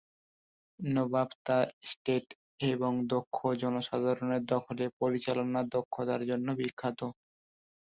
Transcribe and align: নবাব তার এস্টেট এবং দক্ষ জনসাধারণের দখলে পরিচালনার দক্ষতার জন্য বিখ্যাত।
নবাব 0.79 1.29
তার 1.45 1.67
এস্টেট 1.79 2.25
এবং 2.67 2.91
দক্ষ 3.07 3.37
জনসাধারণের 3.61 4.43
দখলে 4.53 4.85
পরিচালনার 4.99 5.65
দক্ষতার 5.75 6.21
জন্য 6.29 6.47
বিখ্যাত। 6.59 6.99